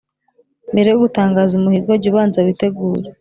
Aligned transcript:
Mbere 0.71 0.87
yo 0.89 0.99
gutangaza 1.03 1.51
umuhigo, 1.55 1.91
jya 2.01 2.07
ubanza 2.11 2.37
witegure, 2.45 3.07